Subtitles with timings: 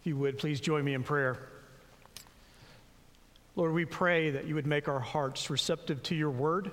[0.00, 1.36] If you would, please join me in prayer.
[3.54, 6.70] Lord, we pray that you would make our hearts receptive to your word,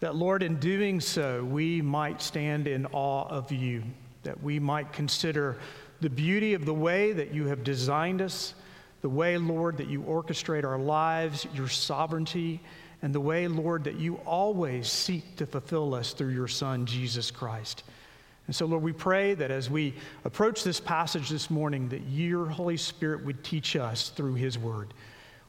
[0.00, 3.82] that, Lord, in doing so, we might stand in awe of you,
[4.22, 5.58] that we might consider
[6.00, 8.54] the beauty of the way that you have designed us,
[9.02, 12.60] the way, Lord, that you orchestrate our lives, your sovereignty,
[13.02, 17.30] and the way, Lord, that you always seek to fulfill us through your Son, Jesus
[17.30, 17.84] Christ.
[18.46, 22.46] And so, Lord, we pray that as we approach this passage this morning, that your
[22.46, 24.92] Holy Spirit would teach us through his word.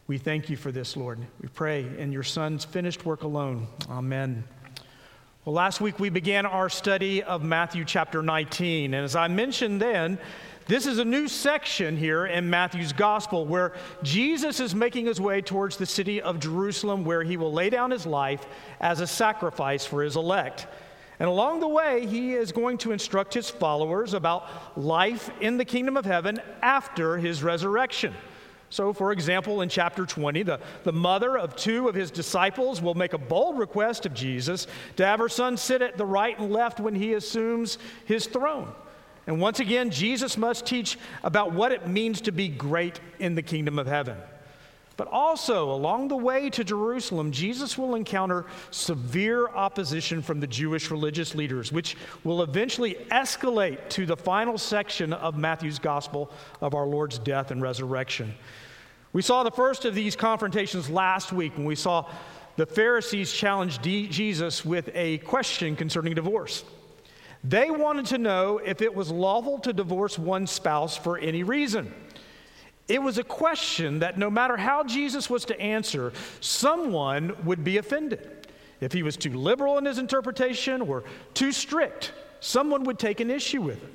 [0.08, 1.20] We thank you for this, Lord.
[1.42, 3.68] We pray in your Son's finished work alone.
[3.90, 4.46] Amen.
[5.44, 8.94] Well, last week we began our study of Matthew chapter 19.
[8.94, 10.18] And as I mentioned then,
[10.68, 15.42] this is a new section here in Matthew's gospel where Jesus is making his way
[15.42, 18.48] towards the city of Jerusalem where he will lay down his life
[18.80, 20.66] as a sacrifice for his elect.
[21.20, 25.66] And along the way, he is going to instruct his followers about life in the
[25.66, 28.14] kingdom of heaven after his resurrection.
[28.70, 32.96] So, for example, in chapter 20, the, the mother of two of his disciples will
[32.96, 34.68] make a bold request of Jesus
[34.98, 38.74] to have her son sit at the right and left when he assumes his throne.
[39.28, 43.42] And once again, Jesus must teach about what it means to be great in the
[43.42, 44.18] kingdom of heaven.
[44.98, 50.90] But also, along the way to Jerusalem, Jesus will encounter severe opposition from the Jewish
[50.90, 56.86] religious leaders, which will eventually escalate to the final section of Matthew's gospel of our
[56.86, 58.34] Lord's death and resurrection.
[59.12, 62.10] We saw the first of these confrontations last week when we saw
[62.56, 66.64] the Pharisees challenge Jesus with a question concerning divorce.
[67.44, 71.94] They wanted to know if it was lawful to divorce one spouse for any reason.
[72.88, 77.78] It was a question that no matter how Jesus was to answer, someone would be
[77.78, 78.48] offended.
[78.80, 83.32] If he was too liberal in his interpretation or too strict, someone would take an
[83.32, 83.90] issue with it.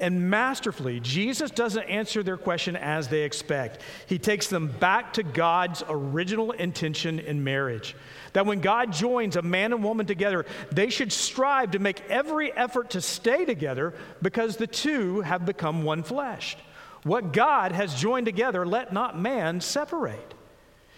[0.00, 3.80] And masterfully, Jesus doesn't answer their question as they expect.
[4.06, 7.96] He takes them back to God's original intention in marriage.
[8.32, 12.52] That when God joins a man and woman together, they should strive to make every
[12.52, 13.92] effort to stay together
[14.22, 16.56] because the two have become one flesh.
[17.04, 20.34] What God has joined together, let not man separate.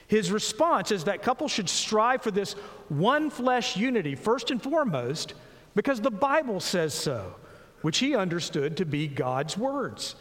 [0.07, 2.55] His response is that couples should strive for this
[2.89, 5.35] one flesh unity, first and foremost,
[5.75, 7.35] because the Bible says so,
[7.83, 10.17] which he understood to be God's words.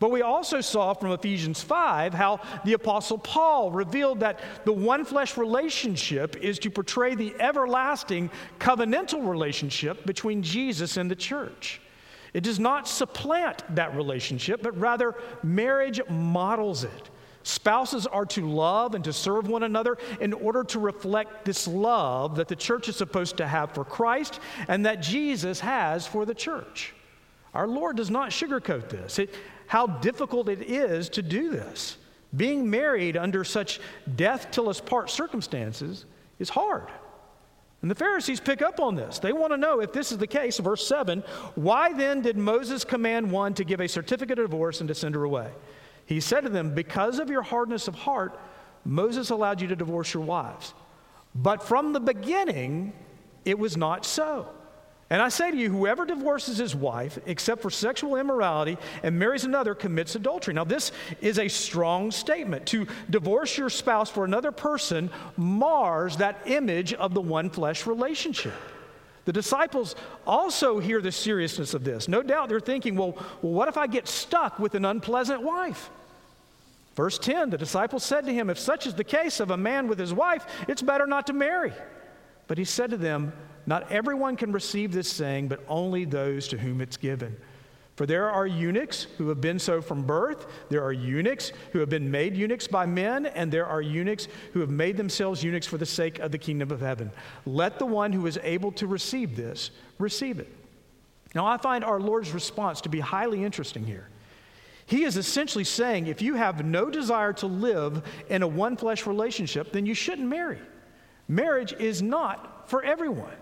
[0.00, 5.04] But we also saw from Ephesians 5 how the Apostle Paul revealed that the one
[5.04, 11.80] flesh relationship is to portray the everlasting covenantal relationship between Jesus and the church.
[12.34, 17.10] It does not supplant that relationship, but rather marriage models it.
[17.42, 22.36] Spouses are to love and to serve one another in order to reflect this love
[22.36, 26.34] that the church is supposed to have for Christ and that Jesus has for the
[26.34, 26.94] church.
[27.54, 29.18] Our Lord does not sugarcoat this.
[29.18, 29.34] It,
[29.66, 31.96] how difficult it is to do this.
[32.36, 33.80] Being married under such
[34.16, 36.04] death till us part circumstances
[36.38, 36.88] is hard.
[37.80, 39.18] And the Pharisees pick up on this.
[39.20, 40.58] They want to know if this is the case.
[40.58, 41.20] Verse 7
[41.54, 45.14] Why then did Moses command one to give a certificate of divorce and to send
[45.14, 45.50] her away?
[46.06, 48.38] He said to them, Because of your hardness of heart,
[48.84, 50.74] Moses allowed you to divorce your wives.
[51.34, 52.94] But from the beginning,
[53.44, 54.48] it was not so.
[55.10, 59.44] And I say to you, whoever divorces his wife, except for sexual immorality, and marries
[59.44, 60.52] another, commits adultery.
[60.52, 60.92] Now, this
[61.22, 62.66] is a strong statement.
[62.66, 68.52] To divorce your spouse for another person mars that image of the one flesh relationship.
[69.24, 69.94] The disciples
[70.26, 72.06] also hear the seriousness of this.
[72.08, 75.90] No doubt they're thinking, well, well what if I get stuck with an unpleasant wife?
[76.96, 79.86] Verse 10 the disciples said to him, If such is the case of a man
[79.86, 81.72] with his wife, it's better not to marry.
[82.46, 83.32] But he said to them,
[83.68, 87.36] not everyone can receive this saying, but only those to whom it's given.
[87.96, 91.90] For there are eunuchs who have been so from birth, there are eunuchs who have
[91.90, 95.76] been made eunuchs by men, and there are eunuchs who have made themselves eunuchs for
[95.76, 97.10] the sake of the kingdom of heaven.
[97.44, 100.50] Let the one who is able to receive this receive it.
[101.34, 104.08] Now, I find our Lord's response to be highly interesting here.
[104.86, 109.06] He is essentially saying if you have no desire to live in a one flesh
[109.06, 110.58] relationship, then you shouldn't marry.
[111.28, 113.36] Marriage is not for everyone.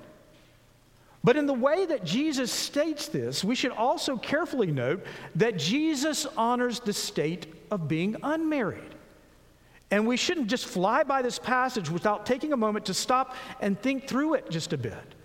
[1.26, 6.25] But in the way that Jesus states this, we should also carefully note that Jesus
[6.37, 8.94] honors the state of being unmarried.
[9.90, 13.76] And we shouldn't just fly by this passage without taking a moment to stop and
[13.82, 15.17] think through it just a bit.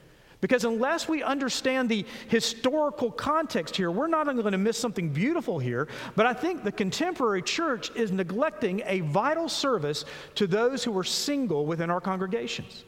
[0.41, 5.09] Because unless we understand the historical context here, we're not only going to miss something
[5.09, 10.83] beautiful here, but I think the contemporary church is neglecting a vital service to those
[10.83, 12.85] who are single within our congregations.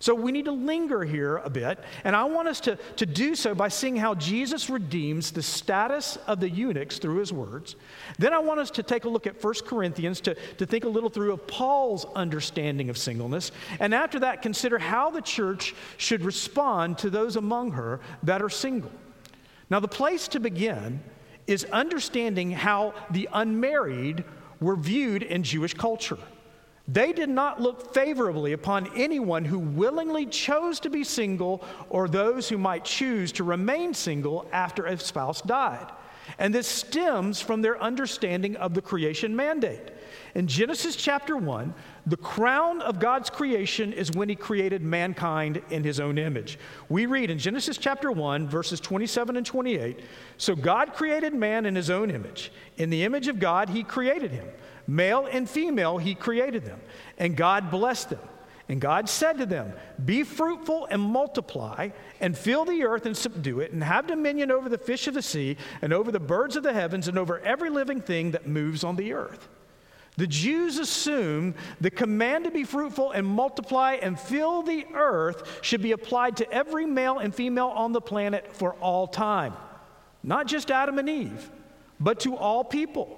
[0.00, 3.34] So we need to linger here a bit, and I want us to, to do
[3.34, 7.76] so by seeing how Jesus redeems the status of the eunuchs through his words.
[8.18, 10.88] Then I want us to take a look at 1 Corinthians to, to think a
[10.88, 13.50] little through of Paul's understanding of singleness,
[13.80, 18.50] and after that, consider how the church should respond to those among her that are
[18.50, 18.92] single.
[19.70, 21.02] Now, the place to begin
[21.46, 24.24] is understanding how the unmarried
[24.60, 26.18] were viewed in Jewish culture.
[26.90, 32.48] They did not look favorably upon anyone who willingly chose to be single or those
[32.48, 35.86] who might choose to remain single after a spouse died.
[36.38, 39.92] And this stems from their understanding of the creation mandate.
[40.34, 41.74] In Genesis chapter 1,
[42.06, 46.58] the crown of God's creation is when he created mankind in his own image.
[46.88, 50.00] We read in Genesis chapter 1, verses 27 and 28
[50.36, 52.52] So God created man in his own image.
[52.76, 54.46] In the image of God, he created him.
[54.86, 56.80] Male and female, he created them.
[57.18, 58.20] And God blessed them.
[58.68, 59.72] And God said to them,
[60.04, 61.88] Be fruitful and multiply,
[62.20, 65.22] and fill the earth and subdue it, and have dominion over the fish of the
[65.22, 68.84] sea, and over the birds of the heavens, and over every living thing that moves
[68.84, 69.48] on the earth.
[70.18, 75.80] The Jews assume the command to be fruitful and multiply and fill the earth should
[75.80, 79.54] be applied to every male and female on the planet for all time.
[80.24, 81.50] Not just Adam and Eve,
[82.00, 83.17] but to all people.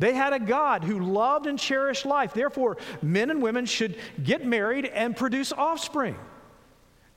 [0.00, 2.32] They had a God who loved and cherished life.
[2.32, 6.16] Therefore, men and women should get married and produce offspring.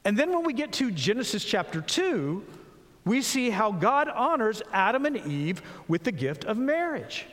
[0.04, 2.44] And then when we get to Genesis chapter 2,
[3.06, 7.26] we see how God honors Adam and Eve with the gift of marriage.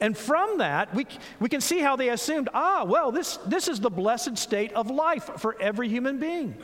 [0.00, 1.06] And from that, we,
[1.38, 4.90] we can see how they assumed, ah, well, this, this is the blessed state of
[4.90, 6.56] life for every human being.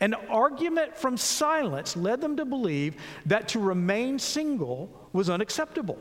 [0.00, 5.98] An argument from silence led them to believe that to remain single was unacceptable.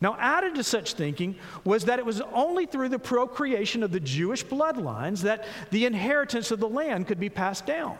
[0.00, 1.34] Now, added to such thinking
[1.64, 6.50] was that it was only through the procreation of the Jewish bloodlines that the inheritance
[6.50, 7.98] of the land could be passed down.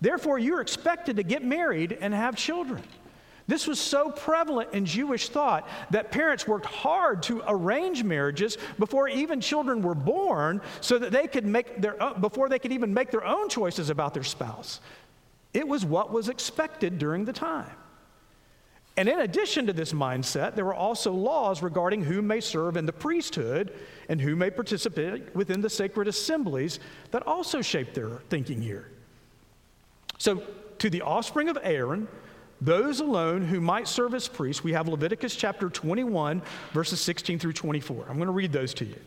[0.00, 2.82] Therefore, you're expected to get married and have children.
[3.46, 9.08] This was so prevalent in Jewish thought that parents worked hard to arrange marriages before
[9.08, 12.92] even children were born so that they could make their own, before they could even
[12.92, 14.80] make their own choices about their spouse.
[15.54, 17.72] It was what was expected during the time.
[18.98, 22.84] And in addition to this mindset, there were also laws regarding who may serve in
[22.84, 23.72] the priesthood
[24.08, 26.80] and who may participate within the sacred assemblies
[27.12, 28.90] that also shaped their thinking here.
[30.18, 30.42] So,
[30.80, 32.08] to the offspring of Aaron,
[32.60, 36.42] those alone who might serve as priests, we have Leviticus chapter 21,
[36.72, 38.04] verses 16 through 24.
[38.08, 38.98] I'm going to read those to you.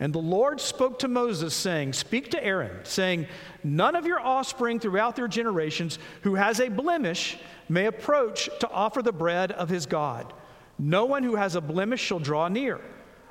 [0.00, 3.26] And the Lord spoke to Moses, saying, Speak to Aaron, saying,
[3.64, 9.02] None of your offspring throughout their generations who has a blemish may approach to offer
[9.02, 10.32] the bread of his God.
[10.78, 12.80] No one who has a blemish shall draw near.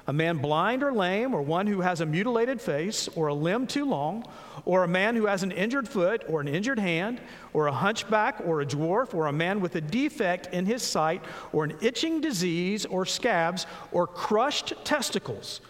[0.07, 3.67] A man blind or lame, or one who has a mutilated face, or a limb
[3.67, 4.25] too long,
[4.65, 7.21] or a man who has an injured foot, or an injured hand,
[7.53, 11.21] or a hunchback, or a dwarf, or a man with a defect in his sight,
[11.53, 15.61] or an itching disease, or scabs, or crushed testicles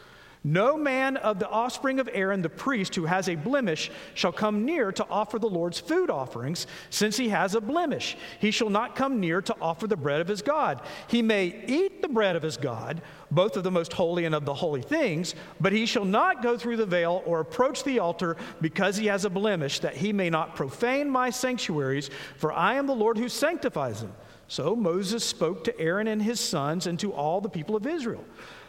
[0.43, 4.65] no man of the offspring of Aaron the priest who has a blemish shall come
[4.65, 8.17] near to offer the Lord's food offerings, since he has a blemish.
[8.39, 10.81] He shall not come near to offer the bread of his God.
[11.07, 13.01] He may eat the bread of his God,
[13.31, 16.57] both of the most holy and of the holy things, but he shall not go
[16.57, 20.29] through the veil or approach the altar because he has a blemish, that he may
[20.29, 24.13] not profane my sanctuaries, for I am the Lord who sanctifies them.
[24.47, 28.23] So Moses spoke to Aaron and his sons and to all the people of Israel.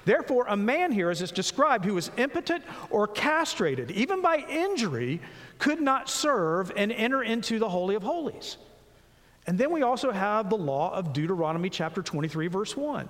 [0.09, 5.21] Therefore, a man here, as it's described, who is impotent or castrated, even by injury,
[5.59, 8.57] could not serve and enter into the Holy of Holies.
[9.47, 13.07] And then we also have the law of Deuteronomy chapter 23, verse 1.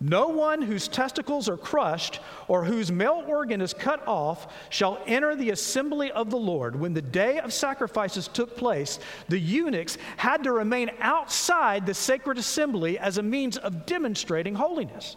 [0.00, 2.18] No one whose testicles are crushed
[2.48, 6.74] or whose male organ is cut off shall enter the assembly of the Lord.
[6.74, 12.36] When the day of sacrifices took place, the eunuchs had to remain outside the sacred
[12.36, 15.16] assembly as a means of demonstrating holiness.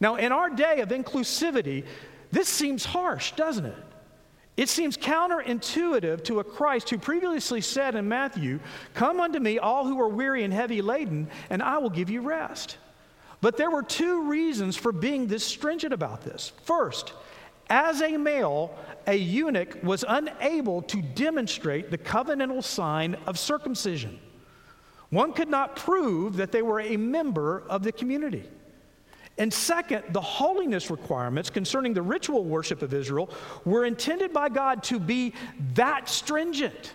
[0.00, 1.84] Now, in our day of inclusivity,
[2.30, 3.76] this seems harsh, doesn't it?
[4.56, 8.58] It seems counterintuitive to a Christ who previously said in Matthew,
[8.92, 12.22] Come unto me, all who are weary and heavy laden, and I will give you
[12.22, 12.76] rest.
[13.40, 16.52] But there were two reasons for being this stringent about this.
[16.64, 17.12] First,
[17.70, 18.76] as a male,
[19.06, 24.18] a eunuch was unable to demonstrate the covenantal sign of circumcision.
[25.10, 28.48] One could not prove that they were a member of the community.
[29.38, 33.30] And second, the holiness requirements concerning the ritual worship of Israel
[33.64, 35.32] were intended by God to be
[35.74, 36.94] that stringent.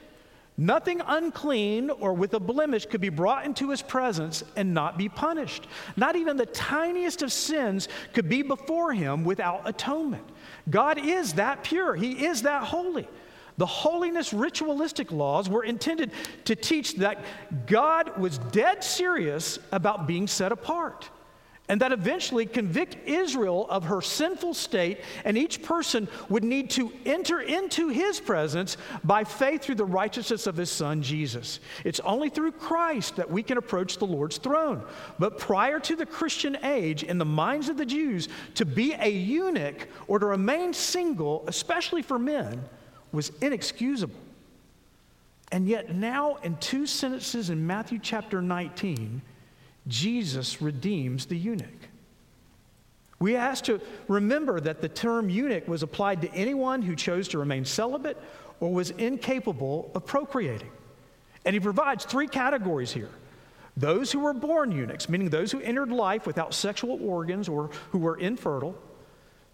[0.58, 5.10] Nothing unclean or with a blemish could be brought into his presence and not be
[5.10, 5.68] punished.
[5.96, 10.24] Not even the tiniest of sins could be before him without atonement.
[10.70, 13.08] God is that pure, he is that holy.
[13.58, 16.12] The holiness ritualistic laws were intended
[16.46, 17.24] to teach that
[17.66, 21.10] God was dead serious about being set apart
[21.70, 26.92] and that eventually convict Israel of her sinful state, and each person would need to
[27.06, 31.62] enter into his presence by faith through the righteousness of his son Jesus.
[31.86, 34.84] It's only through Christ that we can approach the Lord's throne.
[35.20, 39.10] But prior to the Christian age, in the minds of the Jews, to be a
[39.10, 42.62] eunuch or to remain single, especially for men,
[43.14, 44.20] was inexcusable.
[45.54, 49.22] And yet, now in two sentences in Matthew chapter 19,
[49.88, 51.90] Jesus redeems the eunuch.
[53.20, 57.40] We ask to remember that the term eunuch was applied to anyone who chose to
[57.40, 58.18] remain celibate
[58.60, 60.70] or was incapable of procreating.
[61.46, 63.10] And he provides three categories here
[63.76, 67.98] those who were born eunuchs, meaning those who entered life without sexual organs or who
[67.98, 68.76] were infertile.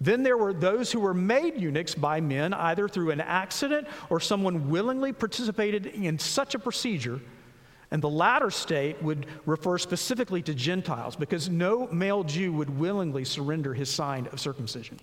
[0.01, 4.19] Then there were those who were made eunuchs by men, either through an accident or
[4.19, 7.19] someone willingly participated in such a procedure
[7.91, 13.25] and the latter state would refer specifically to Gentiles because no male Jew would willingly
[13.25, 14.99] surrender his sign of circumcision.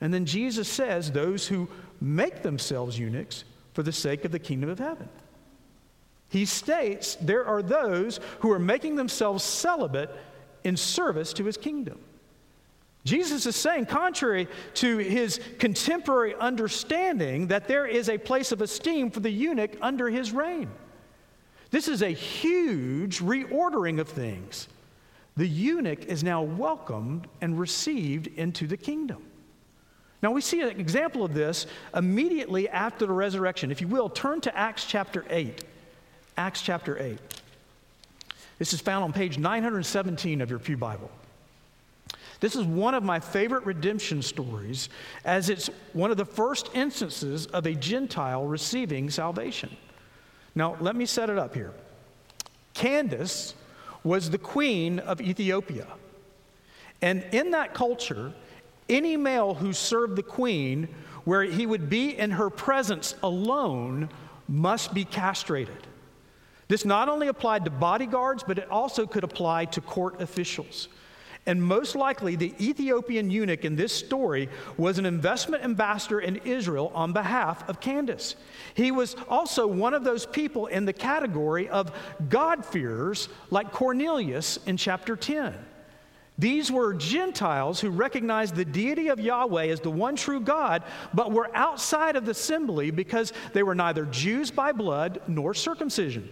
[0.00, 1.68] And then Jesus says, those who
[2.00, 5.08] make themselves eunuchs for the sake of the kingdom of heaven.
[6.28, 10.10] He states there are those who are making themselves celibate
[10.64, 11.98] in service to his kingdom.
[13.04, 19.10] Jesus is saying, contrary to his contemporary understanding, that there is a place of esteem
[19.10, 20.68] for the eunuch under his reign.
[21.70, 24.68] This is a huge reordering of things.
[25.36, 29.22] The eunuch is now welcomed and received into the kingdom.
[30.22, 33.70] Now, we see an example of this immediately after the resurrection.
[33.70, 35.64] If you will, turn to Acts chapter 8.
[36.36, 37.18] Acts chapter 8.
[38.58, 41.10] This is found on page 917 of your Pew Bible.
[42.40, 44.88] This is one of my favorite redemption stories,
[45.24, 49.74] as it's one of the first instances of a Gentile receiving salvation.
[50.54, 51.72] Now, let me set it up here.
[52.74, 53.54] Candace
[54.02, 55.86] was the queen of Ethiopia.
[57.02, 58.32] And in that culture,
[58.88, 60.88] any male who served the queen,
[61.24, 64.08] where he would be in her presence alone,
[64.48, 65.86] must be castrated.
[66.68, 70.88] This not only applied to bodyguards, but it also could apply to court officials.
[71.46, 76.92] And most likely, the Ethiopian eunuch in this story was an investment ambassador in Israel
[76.94, 78.36] on behalf of Candace.
[78.74, 81.92] He was also one of those people in the category of
[82.28, 85.54] God-fearers, like Cornelius in chapter 10.
[86.38, 90.82] These were Gentiles who recognized the deity of Yahweh as the one true God,
[91.12, 96.30] but were outside of the assembly because they were neither Jews by blood nor circumcision.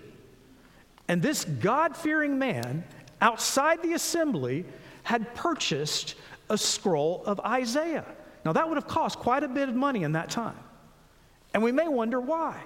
[1.08, 2.84] And this God fearing man
[3.20, 4.64] outside the assembly
[5.08, 6.16] had purchased
[6.50, 8.04] a scroll of Isaiah.
[8.44, 10.58] Now, that would have cost quite a bit of money in that time.
[11.54, 12.60] And we may wonder why.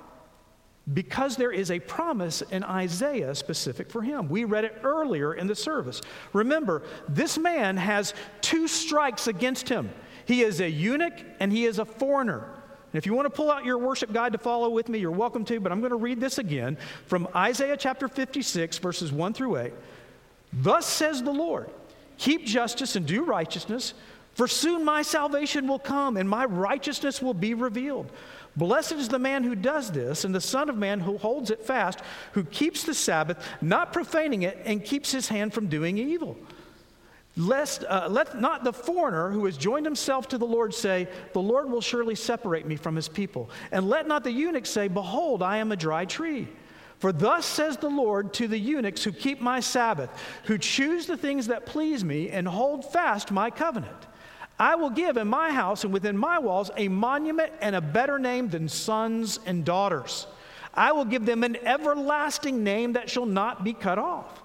[0.93, 4.29] Because there is a promise in Isaiah specific for him.
[4.29, 6.01] We read it earlier in the service.
[6.33, 9.91] Remember, this man has two strikes against him
[10.25, 12.39] he is a eunuch and he is a foreigner.
[12.39, 15.11] And if you want to pull out your worship guide to follow with me, you're
[15.13, 19.33] welcome to, but I'm going to read this again from Isaiah chapter 56, verses 1
[19.33, 19.73] through 8.
[20.53, 21.71] Thus says the Lord
[22.19, 23.95] Keep justice and do righteousness,
[24.35, 28.11] for soon my salvation will come and my righteousness will be revealed.
[28.57, 31.65] Blessed is the man who does this, and the Son of Man who holds it
[31.65, 32.01] fast,
[32.33, 36.37] who keeps the Sabbath, not profaning it, and keeps his hand from doing evil.
[37.35, 41.41] Lest, uh, let not the foreigner who has joined himself to the Lord say, The
[41.41, 43.49] Lord will surely separate me from his people.
[43.71, 46.49] And let not the eunuch say, Behold, I am a dry tree.
[47.03, 50.09] For thus says the Lord to the eunuchs who keep my Sabbath,
[50.45, 54.07] who choose the things that please me and hold fast my covenant.
[54.57, 58.21] I will give in my house and within my walls a monument and a better
[58.21, 60.29] name than sons and daughters.
[60.75, 64.41] I will give them an everlasting name that shall not be cut off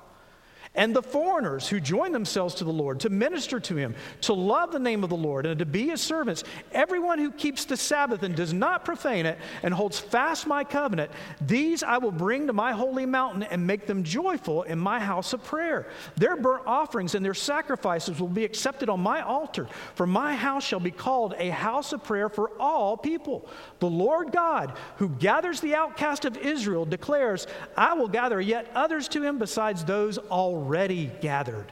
[0.76, 4.72] and the foreigners who join themselves to the Lord to minister to him, to love
[4.72, 6.44] the name of the Lord, and to be his servants.
[6.72, 11.12] Everyone who keeps the Sabbath and does not profane it and holds fast my covenant,
[11.42, 15.34] these I will bring to my holy mountain and make them joyful in my house
[15.34, 15.88] of prayer.
[16.16, 20.64] Their burnt offerings and their sacrifices will be accepted on my altar, for my house
[20.64, 23.50] shall be called a house of prayer for all people.
[23.80, 29.08] The Lord God, who gathers the outcast of Israel, declares, I will gather yet others
[29.10, 31.72] to him besides those already already gathered.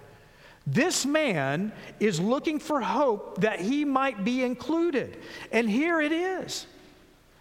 [0.65, 5.17] This man is looking for hope that he might be included.
[5.51, 6.65] And here it is.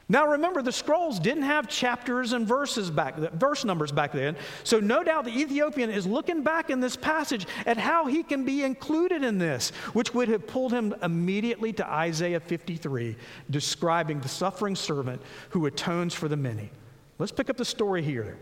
[0.07, 4.37] Now remember, the scrolls didn't have chapters and verses back, verse numbers back then.
[4.63, 8.45] So no doubt the Ethiopian is looking back in this passage at how he can
[8.45, 13.17] be included in this, which would have pulled him immediately to Isaiah 53,
[13.49, 16.71] describing the suffering servant who atones for the many.
[17.19, 18.37] Let's pick up the story here.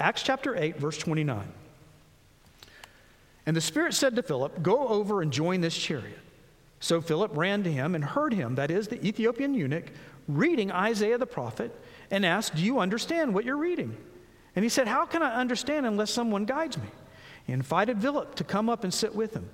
[0.00, 1.46] Acts chapter 8, verse 29.
[3.48, 6.18] And the Spirit said to Philip, Go over and join this chariot.
[6.80, 9.86] So Philip ran to him and heard him, that is, the Ethiopian eunuch,
[10.28, 11.74] reading Isaiah the prophet
[12.10, 13.96] and asked, Do you understand what you're reading?
[14.54, 16.90] And he said, How can I understand unless someone guides me?
[17.46, 19.48] He invited Philip to come up and sit with him.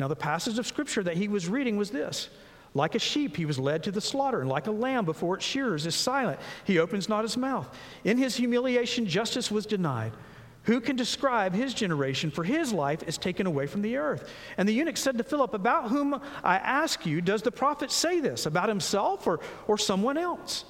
[0.00, 2.30] Now, the passage of scripture that he was reading was this
[2.72, 5.44] Like a sheep, he was led to the slaughter, and like a lamb before its
[5.44, 7.68] shearers is silent, he opens not his mouth.
[8.02, 10.12] In his humiliation, justice was denied.
[10.66, 12.30] Who can describe his generation?
[12.30, 14.28] For his life is taken away from the earth.
[14.58, 18.18] And the eunuch said to Philip, About whom I ask you, does the prophet say
[18.18, 18.46] this?
[18.46, 20.64] About himself or, or someone else?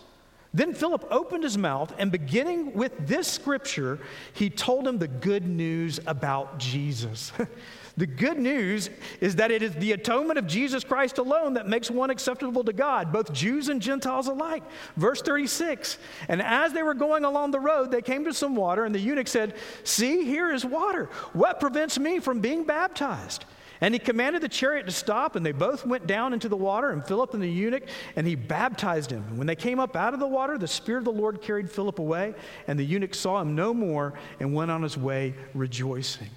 [0.52, 3.98] Then Philip opened his mouth, and beginning with this scripture,
[4.32, 7.32] he told him the good news about Jesus.
[7.98, 8.90] The good news
[9.22, 12.72] is that it is the atonement of Jesus Christ alone that makes one acceptable to
[12.74, 14.62] God, both Jews and Gentiles alike.
[14.96, 15.96] Verse 36
[16.28, 19.00] And as they were going along the road, they came to some water, and the
[19.00, 21.06] eunuch said, See, here is water.
[21.32, 23.46] What prevents me from being baptized?
[23.80, 26.90] And he commanded the chariot to stop, and they both went down into the water,
[26.90, 27.84] and Philip and the eunuch,
[28.14, 29.24] and he baptized him.
[29.28, 31.70] And when they came up out of the water, the Spirit of the Lord carried
[31.70, 32.34] Philip away,
[32.68, 36.28] and the eunuch saw him no more and went on his way rejoicing.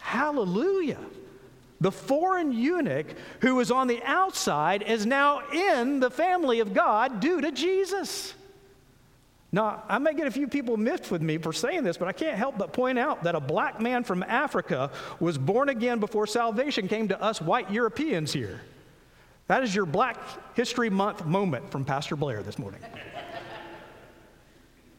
[0.00, 0.98] Hallelujah.
[1.80, 3.06] The foreign eunuch
[3.40, 8.34] who was on the outside is now in the family of God due to Jesus.
[9.52, 12.12] Now, I may get a few people miffed with me for saying this, but I
[12.12, 16.26] can't help but point out that a black man from Africa was born again before
[16.26, 18.60] salvation came to us white Europeans here.
[19.48, 20.16] That is your Black
[20.54, 22.80] History Month moment from Pastor Blair this morning.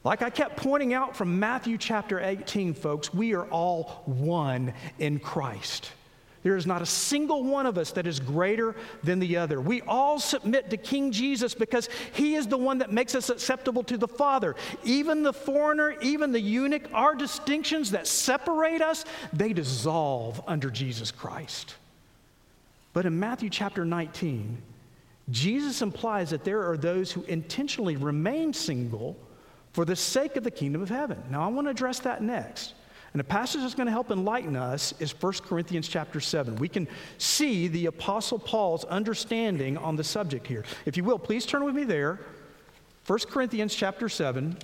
[0.04, 5.20] Like I kept pointing out from Matthew chapter 18, folks, we are all one in
[5.20, 5.92] Christ.
[6.44, 9.62] There is not a single one of us that is greater than the other.
[9.62, 13.84] We all submit to King Jesus because he is the one that makes us acceptable
[13.84, 14.56] to the Father.
[14.84, 21.12] Even the foreigner, even the eunuch, our distinctions that separate us, they dissolve under Jesus
[21.12, 21.76] Christ.
[22.94, 24.58] But in Matthew chapter 19,
[25.30, 29.16] Jesus implies that there are those who intentionally remain single
[29.74, 31.22] for the sake of the kingdom of heaven.
[31.30, 32.74] Now, I want to address that next.
[33.14, 36.56] And the passage that's going to help enlighten us is 1 Corinthians chapter 7.
[36.56, 40.64] We can see the Apostle Paul's understanding on the subject here.
[40.86, 42.22] If you will, please turn with me there.
[43.08, 44.56] 1 Corinthians chapter 7.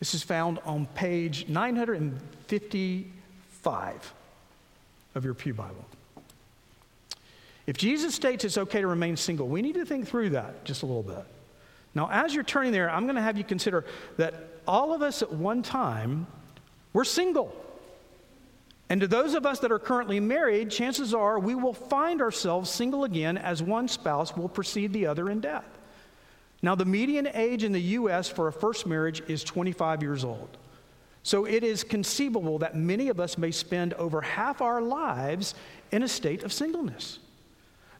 [0.00, 4.14] This is found on page 955
[5.14, 5.84] of your Pew Bible.
[7.66, 10.82] If Jesus states it's okay to remain single, we need to think through that just
[10.82, 11.24] a little bit.
[11.94, 13.84] Now, as you're turning there, I'm going to have you consider
[14.16, 14.34] that
[14.66, 16.26] all of us at one time
[16.92, 17.54] were single.
[18.88, 22.70] And to those of us that are currently married, chances are we will find ourselves
[22.70, 25.64] single again as one spouse will precede the other in death.
[26.62, 28.28] Now, the median age in the U.S.
[28.28, 30.56] for a first marriage is 25 years old.
[31.22, 35.54] So it is conceivable that many of us may spend over half our lives
[35.90, 37.18] in a state of singleness.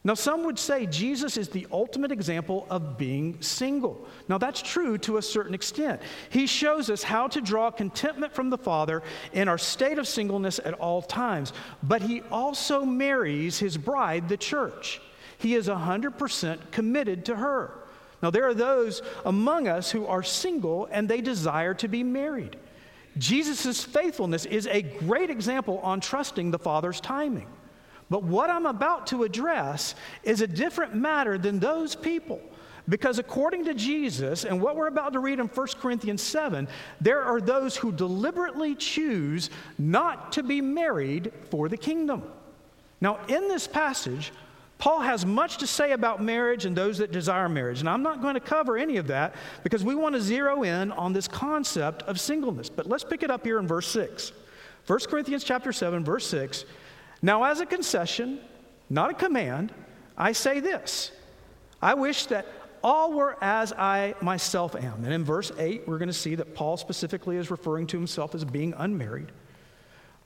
[0.05, 4.07] Now, some would say Jesus is the ultimate example of being single.
[4.29, 5.99] Now, that's true to a certain extent.
[6.29, 9.01] He shows us how to draw contentment from the Father
[9.33, 11.53] in our state of singleness at all times.
[11.81, 15.01] But he also marries his bride, the church.
[15.39, 17.71] He is 100% committed to her.
[18.21, 22.57] Now, there are those among us who are single and they desire to be married.
[23.17, 27.47] Jesus' faithfulness is a great example on trusting the Father's timing.
[28.09, 32.39] But what I'm about to address is a different matter than those people.
[32.87, 36.67] Because according to Jesus, and what we're about to read in 1 Corinthians 7,
[37.01, 42.21] there are those who deliberately choose not to be married for the kingdom.
[43.01, 44.31] Now, in this passage,
[44.77, 47.79] Paul has much to say about marriage and those that desire marriage.
[47.79, 50.91] And I'm not going to cover any of that because we want to zero in
[50.91, 52.69] on this concept of singleness.
[52.69, 54.31] But let's pick it up here in verse 6.
[54.85, 56.65] 1 Corinthians chapter 7, verse 6
[57.21, 58.39] now, as a concession,
[58.89, 59.73] not a command,
[60.17, 61.11] I say this
[61.81, 62.47] I wish that
[62.83, 65.03] all were as I myself am.
[65.03, 68.35] And in verse 8, we're going to see that Paul specifically is referring to himself
[68.35, 69.31] as being unmarried.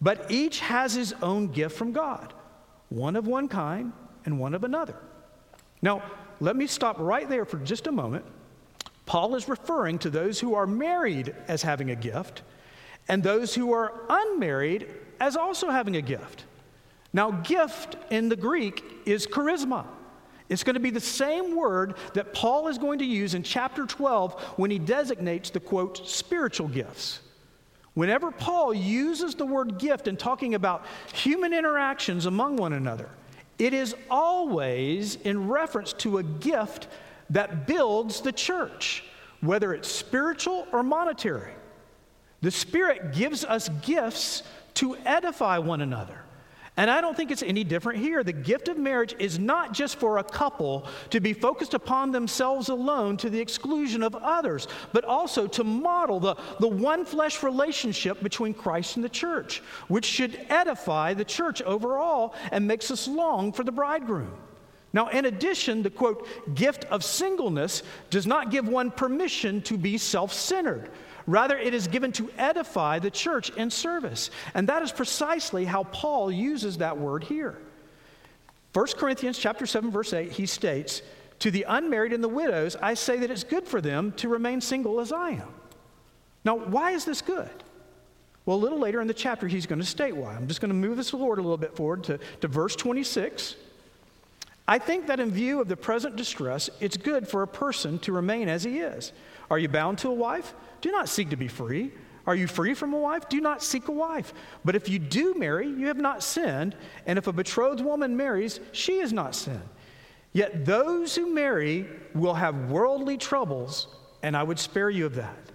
[0.02, 2.34] But each has his own gift from God,
[2.90, 3.94] one of one kind
[4.26, 4.96] and one of another.
[5.82, 6.04] Now,
[6.42, 8.26] let me stop right there for just a moment.
[9.06, 12.44] Paul is referring to those who are married as having a gift,
[13.08, 14.88] and those who are unmarried
[15.20, 16.44] as also having a gift.
[17.12, 19.86] Now, gift in the Greek is charisma.
[20.48, 23.86] It's going to be the same word that Paul is going to use in chapter
[23.86, 27.22] 12 when he designates the quote, spiritual gifts.
[27.94, 33.10] Whenever Paul uses the word gift in talking about human interactions among one another,
[33.58, 36.88] it is always in reference to a gift
[37.30, 39.04] that builds the church,
[39.42, 41.54] whether it's spiritual or monetary.
[42.42, 44.44] The Spirit gives us gifts
[44.76, 46.24] to edify one another.
[46.80, 48.24] And I don't think it's any different here.
[48.24, 52.70] The gift of marriage is not just for a couple to be focused upon themselves
[52.70, 58.24] alone to the exclusion of others, but also to model the, the one flesh relationship
[58.24, 63.52] between Christ and the church, which should edify the church overall and makes us long
[63.52, 64.32] for the bridegroom.
[64.92, 69.98] Now, in addition, the quote, gift of singleness does not give one permission to be
[69.98, 70.90] self centered.
[71.28, 74.32] Rather, it is given to edify the church in service.
[74.56, 77.60] And that is precisely how Paul uses that word here.
[78.74, 81.04] 1 Corinthians chapter 7 verse 8 he states,
[81.40, 84.60] "To the unmarried and the widows I say that it's good for them to remain
[84.60, 85.54] single as I am."
[86.44, 87.64] Now, why is this good?
[88.46, 90.34] Well, a little later in the chapter he's going to state why.
[90.34, 93.56] I'm just going to move this forward a little bit forward to, to verse 26.
[94.70, 98.12] I think that in view of the present distress, it's good for a person to
[98.12, 99.14] remain as he is.
[99.50, 100.54] Are you bound to a wife?
[100.82, 101.92] Do not seek to be free.
[102.28, 103.28] Are you free from a wife?
[103.30, 104.32] Do not seek a wife.
[104.64, 106.76] But if you do marry, you have not sinned.
[107.08, 109.68] And if a betrothed woman marries, she has not sinned.
[110.34, 113.88] Yet those who marry will have worldly troubles,
[114.22, 115.52] and I would spare you of that.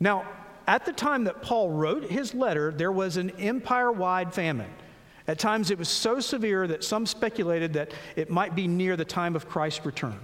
[0.00, 0.26] Now,
[0.66, 4.72] at the time that Paul wrote his letter, there was an empire wide famine.
[5.32, 9.04] At times it was so severe that some speculated that it might be near the
[9.06, 10.20] time of Christ's return.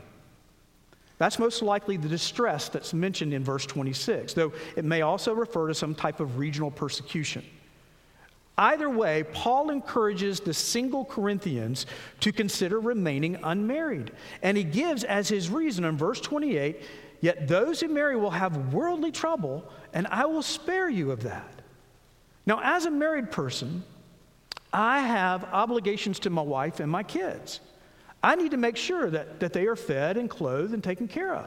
[1.16, 5.68] That's most likely the distress that's mentioned in verse 26, though it may also refer
[5.68, 7.42] to some type of regional persecution.
[8.58, 11.86] Either way, Paul encourages the single Corinthians
[12.20, 14.12] to consider remaining unmarried.
[14.42, 16.82] And he gives as his reason in verse 28
[17.22, 21.62] Yet those who marry will have worldly trouble, and I will spare you of that.
[22.44, 23.84] Now, as a married person,
[24.72, 27.60] I have obligations to my wife and my kids.
[28.22, 31.34] I need to make sure that, that they are fed and clothed and taken care
[31.34, 31.46] of.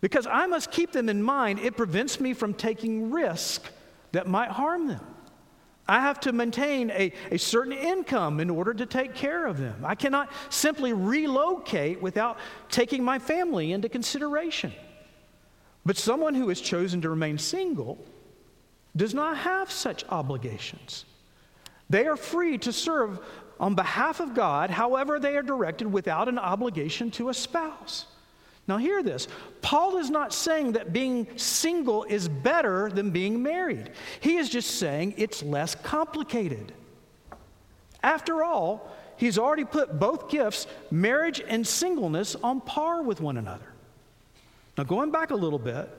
[0.00, 3.62] Because I must keep them in mind, it prevents me from taking risk
[4.12, 5.04] that might harm them.
[5.86, 9.84] I have to maintain a, a certain income in order to take care of them.
[9.84, 12.38] I cannot simply relocate without
[12.70, 14.72] taking my family into consideration.
[15.84, 17.98] But someone who has chosen to remain single
[18.94, 21.06] does not have such obligations.
[21.90, 23.20] They are free to serve
[23.58, 28.06] on behalf of God, however they are directed, without an obligation to a spouse.
[28.66, 29.26] Now, hear this.
[29.62, 33.90] Paul is not saying that being single is better than being married.
[34.20, 36.72] He is just saying it's less complicated.
[38.02, 43.72] After all, he's already put both gifts, marriage and singleness, on par with one another.
[44.78, 45.90] Now, going back a little bit,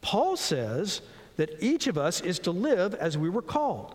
[0.00, 1.02] Paul says
[1.36, 3.94] that each of us is to live as we were called.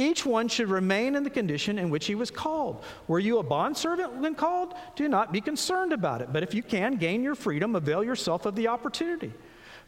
[0.00, 2.82] Each one should remain in the condition in which he was called.
[3.06, 4.72] Were you a bondservant when called?
[4.96, 6.32] Do not be concerned about it.
[6.32, 9.30] But if you can gain your freedom, avail yourself of the opportunity.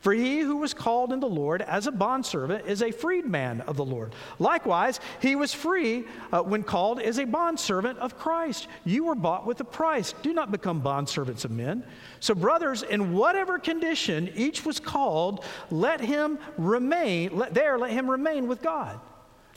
[0.00, 3.78] For he who was called in the Lord as a bondservant is a freedman of
[3.78, 4.12] the Lord.
[4.38, 8.68] Likewise, he was free uh, when called as a bondservant of Christ.
[8.84, 10.12] You were bought with a price.
[10.20, 11.84] Do not become bondservants of men.
[12.20, 18.10] So, brothers, in whatever condition each was called, let him remain, let, there, let him
[18.10, 19.00] remain with God.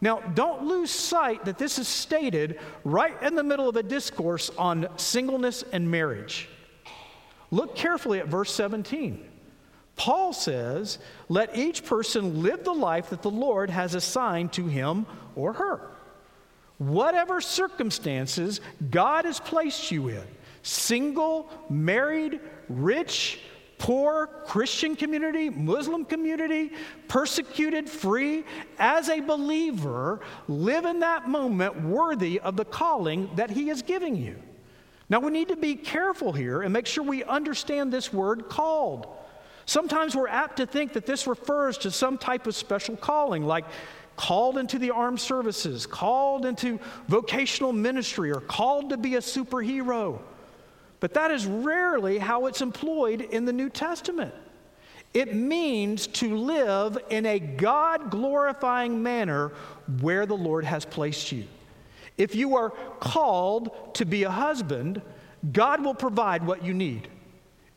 [0.02, 4.50] Now, don't lose sight that this is stated right in the middle of a discourse
[4.58, 6.50] on singleness and marriage.
[7.52, 9.24] Look carefully at verse 17.
[9.96, 15.06] Paul says, Let each person live the life that the Lord has assigned to him
[15.36, 15.92] or her.
[16.78, 20.24] Whatever circumstances God has placed you in,
[20.64, 23.40] single, married, rich,
[23.78, 26.72] poor, Christian community, Muslim community,
[27.08, 28.44] persecuted, free,
[28.80, 34.16] as a believer, live in that moment worthy of the calling that He is giving
[34.16, 34.36] you.
[35.10, 39.08] Now, we need to be careful here and make sure we understand this word called.
[39.66, 43.66] Sometimes we're apt to think that this refers to some type of special calling, like
[44.16, 50.20] called into the armed services, called into vocational ministry, or called to be a superhero.
[51.00, 54.34] But that is rarely how it's employed in the New Testament.
[55.14, 59.54] It means to live in a God glorifying manner
[60.02, 61.46] where the Lord has placed you.
[62.18, 65.02] If you are called to be a husband,
[65.52, 67.08] God will provide what you need.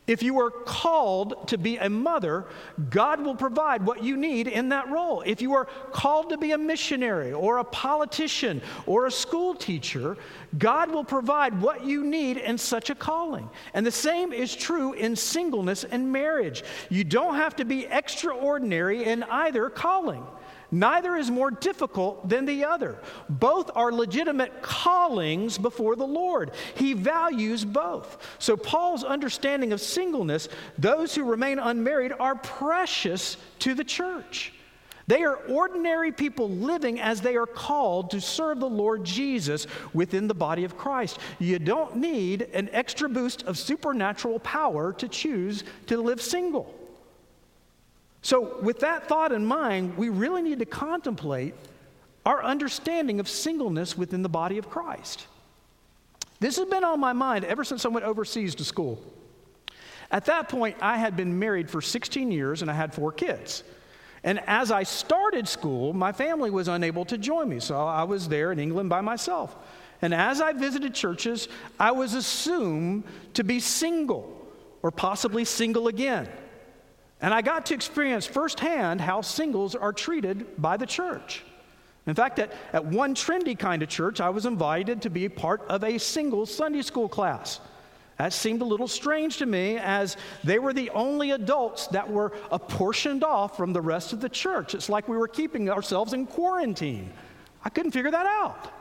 [0.09, 2.45] If you are called to be a mother,
[2.89, 5.21] God will provide what you need in that role.
[5.23, 10.17] If you are called to be a missionary or a politician or a school teacher,
[10.57, 13.47] God will provide what you need in such a calling.
[13.75, 16.63] And the same is true in singleness and marriage.
[16.89, 20.25] You don't have to be extraordinary in either calling.
[20.71, 22.99] Neither is more difficult than the other.
[23.27, 26.51] Both are legitimate callings before the Lord.
[26.75, 28.17] He values both.
[28.37, 34.53] So, Paul's understanding of singleness, those who remain unmarried are precious to the church.
[35.07, 40.27] They are ordinary people living as they are called to serve the Lord Jesus within
[40.27, 41.17] the body of Christ.
[41.39, 46.78] You don't need an extra boost of supernatural power to choose to live single.
[48.21, 51.55] So, with that thought in mind, we really need to contemplate
[52.25, 55.25] our understanding of singleness within the body of Christ.
[56.39, 59.01] This has been on my mind ever since I went overseas to school.
[60.11, 63.63] At that point, I had been married for 16 years and I had four kids.
[64.23, 68.27] And as I started school, my family was unable to join me, so I was
[68.27, 69.55] there in England by myself.
[70.01, 71.47] And as I visited churches,
[71.79, 73.03] I was assumed
[73.35, 74.35] to be single
[74.81, 76.27] or possibly single again.
[77.21, 81.43] And I got to experience firsthand how singles are treated by the church.
[82.07, 85.61] In fact, at, at one trendy kind of church, I was invited to be part
[85.69, 87.59] of a single Sunday school class.
[88.17, 92.33] That seemed a little strange to me as they were the only adults that were
[92.51, 94.73] apportioned off from the rest of the church.
[94.73, 97.11] It's like we were keeping ourselves in quarantine.
[97.63, 98.73] I couldn't figure that out.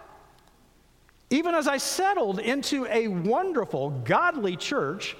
[1.30, 5.16] Even as I settled into a wonderful, godly church,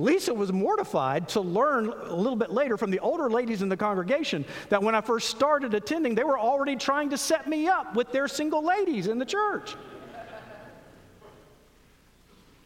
[0.00, 3.76] Lisa was mortified to learn a little bit later from the older ladies in the
[3.76, 7.94] congregation that when I first started attending, they were already trying to set me up
[7.94, 9.76] with their single ladies in the church.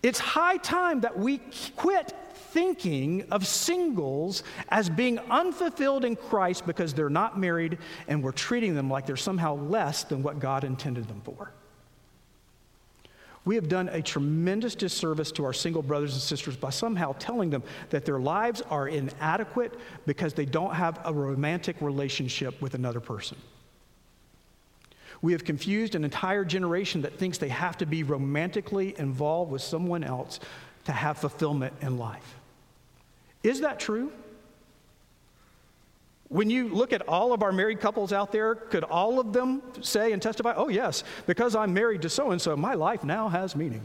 [0.02, 1.40] It's high time that we
[1.76, 8.32] quit thinking of singles as being unfulfilled in Christ because they're not married and we're
[8.32, 11.52] treating them like they're somehow less than what God intended them for.
[13.44, 17.50] We have done a tremendous disservice to our single brothers and sisters by somehow telling
[17.50, 19.74] them that their lives are inadequate
[20.06, 23.36] because they don't have a romantic relationship with another person.
[25.20, 29.62] We have confused an entire generation that thinks they have to be romantically involved with
[29.62, 30.40] someone else
[30.84, 32.36] to have fulfillment in life.
[33.42, 34.12] Is that true?
[36.28, 39.62] When you look at all of our married couples out there, could all of them
[39.80, 43.28] say and testify, oh, yes, because I'm married to so and so, my life now
[43.28, 43.84] has meaning?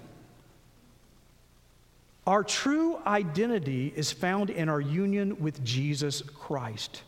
[2.25, 7.03] Our true identity is found in our union with Jesus Christ.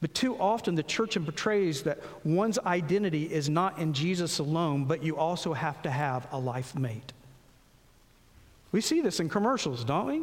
[0.00, 5.02] But too often, the church portrays that one's identity is not in Jesus alone, but
[5.02, 7.12] you also have to have a life mate.
[8.70, 10.22] We see this in commercials, don't we?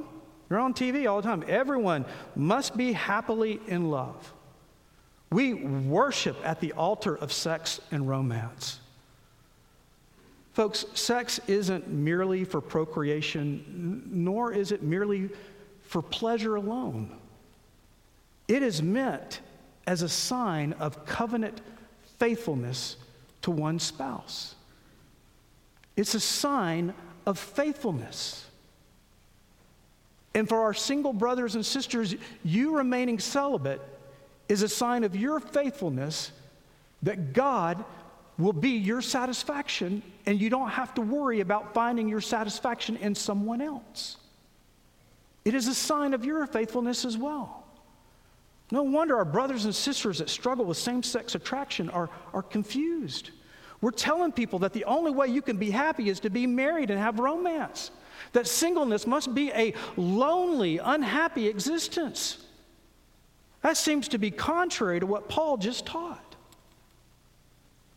[0.52, 1.46] You're on TV all the time.
[1.48, 2.04] Everyone
[2.36, 4.34] must be happily in love.
[5.32, 8.82] We worship at the altar of sex and romance.
[10.52, 15.30] Folks, sex isn't merely for procreation, nor is it merely
[15.84, 17.18] for pleasure alone.
[18.50, 19.40] It is meant
[19.88, 21.62] as a sign of covenant
[22.20, 22.98] faithfulness
[23.44, 24.56] to one spouse.
[25.96, 26.94] It's a sign
[27.26, 28.48] of faithfulness.
[30.34, 33.82] And for our single brothers and sisters, you remaining celibate
[34.48, 36.32] is a sign of your faithfulness
[37.04, 37.84] that God
[38.38, 43.14] will be your satisfaction, and you don't have to worry about finding your satisfaction in
[43.14, 44.18] someone else.
[45.44, 47.66] It is a sign of your faithfulness as well.
[48.72, 53.32] No wonder our brothers and sisters that struggle with same sex attraction are, are confused.
[53.82, 56.90] We're telling people that the only way you can be happy is to be married
[56.90, 57.92] and have romance
[58.34, 62.38] that singleness must be a lonely, unhappy existence.
[63.62, 66.32] That seems to be contrary to what Paul just taught.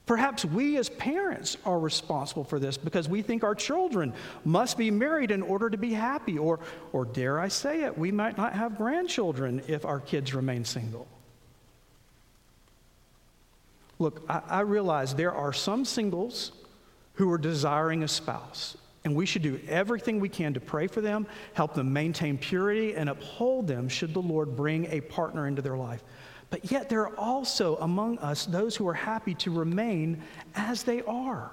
[0.07, 4.12] Perhaps we as parents are responsible for this because we think our children
[4.44, 6.61] must be married in order to be happy, or,
[6.92, 11.07] or dare I say it, we might not have grandchildren if our kids remain single.
[13.99, 16.53] Look, I, I realize there are some singles
[17.14, 18.77] who are desiring a spouse.
[19.05, 22.95] And we should do everything we can to pray for them, help them maintain purity,
[22.95, 26.03] and uphold them should the Lord bring a partner into their life.
[26.49, 30.23] But yet, there are also among us those who are happy to remain
[30.55, 31.51] as they are.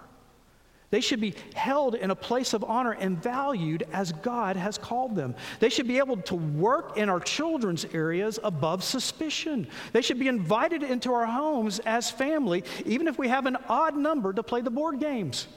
[0.92, 5.16] They should be held in a place of honor and valued as God has called
[5.16, 5.36] them.
[5.60, 9.68] They should be able to work in our children's areas above suspicion.
[9.94, 13.96] They should be invited into our homes as family, even if we have an odd
[13.96, 15.48] number to play the board games.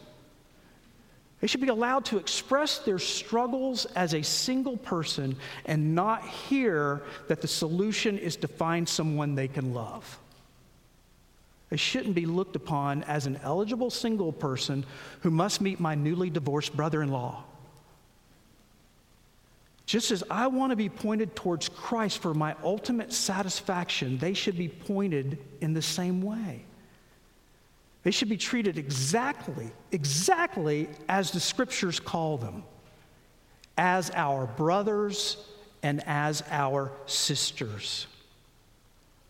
[1.45, 7.03] They should be allowed to express their struggles as a single person and not hear
[7.29, 10.19] that the solution is to find someone they can love.
[11.69, 14.87] They shouldn't be looked upon as an eligible single person
[15.21, 17.45] who must meet my newly divorced brother in law.
[19.85, 24.57] Just as I want to be pointed towards Christ for my ultimate satisfaction, they should
[24.57, 26.65] be pointed in the same way.
[28.05, 32.63] They should be treated exactly, exactly as the scriptures call them
[33.77, 35.37] as our brothers
[35.83, 38.07] and as our sisters.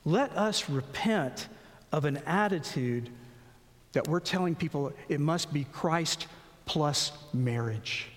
[0.04, 1.48] Let us repent
[1.92, 3.08] of an attitude
[3.92, 6.26] that we're telling people it must be Christ
[6.66, 8.08] plus marriage.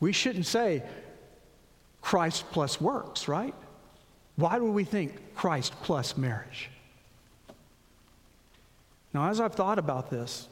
[0.00, 0.82] We shouldn't say
[2.00, 3.54] Christ plus works, right?
[4.36, 6.70] Why do we think Christ plus marriage?
[9.14, 10.48] Now, as I've thought about this,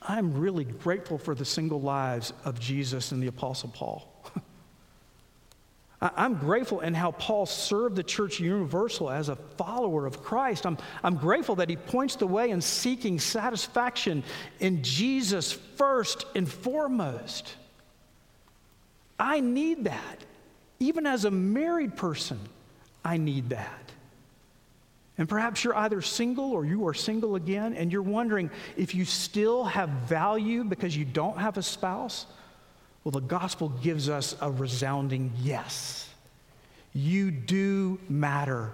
[0.00, 4.08] I'm really grateful for the single lives of Jesus and the Apostle Paul.
[6.00, 10.64] I'm grateful in how Paul served the church universal as a follower of Christ.
[10.64, 14.22] I'm, I'm grateful that he points the way in seeking satisfaction
[14.60, 17.52] in Jesus first and foremost.
[19.18, 20.24] I need that.
[20.78, 22.38] Even as a married person,
[23.04, 23.88] I need that.
[25.18, 29.04] And perhaps you're either single or you are single again, and you're wondering if you
[29.04, 32.26] still have value because you don't have a spouse.
[33.02, 36.08] Well, the gospel gives us a resounding yes.
[36.92, 38.70] You do matter.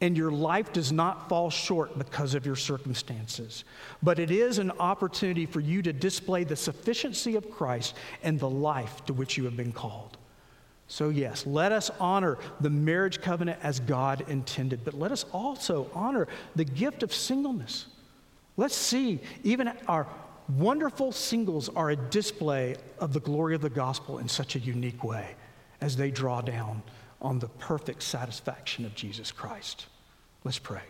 [0.00, 3.64] And your life does not fall short because of your circumstances.
[4.02, 8.50] But it is an opportunity for you to display the sufficiency of Christ and the
[8.50, 10.16] life to which you have been called.
[10.92, 15.90] So, yes, let us honor the marriage covenant as God intended, but let us also
[15.94, 17.86] honor the gift of singleness.
[18.58, 20.06] Let's see, even our
[20.50, 25.02] wonderful singles are a display of the glory of the gospel in such a unique
[25.02, 25.34] way
[25.80, 26.82] as they draw down
[27.22, 29.86] on the perfect satisfaction of Jesus Christ.
[30.44, 30.82] Let's pray.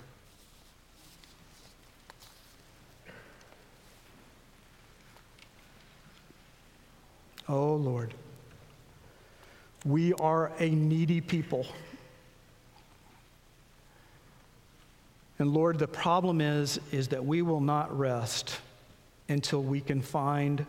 [7.49, 8.15] Oh Lord,
[9.85, 11.67] we are a needy people.
[15.39, 18.61] And Lord, the problem is is that we will not rest
[19.29, 20.65] until we can find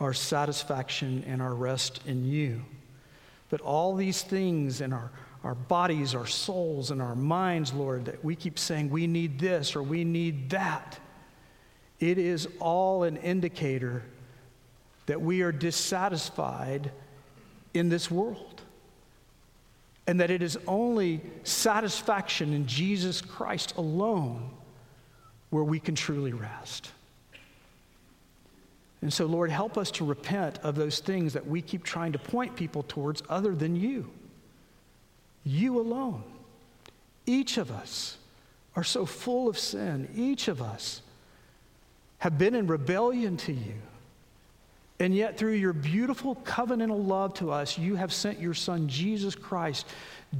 [0.00, 2.62] our satisfaction and our rest in you.
[3.50, 5.10] But all these things in our,
[5.44, 9.74] our bodies, our souls, and our minds, Lord, that we keep saying we need this
[9.74, 10.98] or we need that,
[12.00, 14.02] it is all an indicator
[15.06, 16.90] that we are dissatisfied
[17.78, 18.62] in this world.
[20.06, 24.50] And that it is only satisfaction in Jesus Christ alone
[25.50, 26.90] where we can truly rest.
[29.00, 32.18] And so, Lord, help us to repent of those things that we keep trying to
[32.18, 34.10] point people towards other than you.
[35.44, 36.24] You alone.
[37.24, 38.16] Each of us
[38.74, 40.08] are so full of sin.
[40.16, 41.02] Each of us
[42.18, 43.74] have been in rebellion to you.
[45.00, 49.34] And yet, through your beautiful covenantal love to us, you have sent your Son, Jesus
[49.34, 49.86] Christ,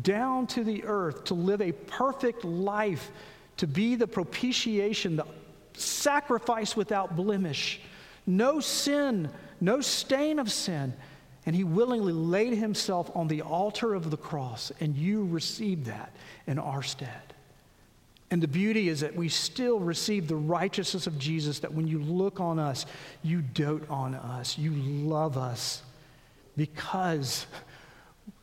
[0.02, 3.10] down to the earth to live a perfect life,
[3.58, 5.26] to be the propitiation, the
[5.74, 7.80] sacrifice without blemish
[8.28, 10.94] no sin, no stain of sin.
[11.46, 16.12] And he willingly laid himself on the altar of the cross, and you received that
[16.46, 17.34] in our stead.
[18.30, 21.98] And the beauty is that we still receive the righteousness of Jesus, that when you
[21.98, 22.84] look on us,
[23.22, 25.82] you dote on us, you love us,
[26.56, 27.46] because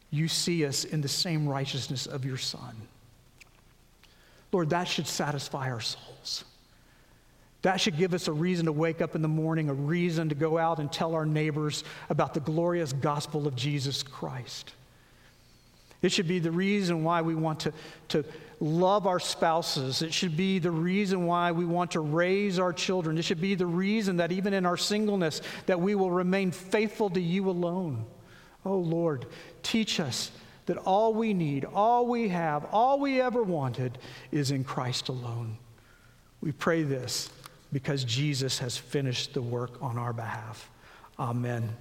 [0.10, 2.76] you see us in the same righteousness of your Son.
[4.52, 6.46] Lord, that should satisfy our souls.
[7.62, 10.36] That should give us a reason to wake up in the morning, a reason to
[10.36, 14.74] go out and tell our neighbors about the glorious gospel of Jesus Christ.
[16.02, 17.74] It should be the reason why we want to,
[18.10, 18.26] to
[18.60, 20.02] love our spouses.
[20.02, 23.18] It should be the reason why we want to raise our children.
[23.18, 27.10] It should be the reason that even in our singleness that we will remain faithful
[27.12, 28.06] to you alone.
[28.66, 29.26] Oh Lord,
[29.64, 30.32] teach us
[30.66, 33.98] that all we need, all we have, all we ever wanted
[34.32, 35.58] is in Christ alone.
[36.42, 37.30] We pray this
[37.72, 40.70] because Jesus has finished the work on our behalf.
[41.20, 41.76] Amen.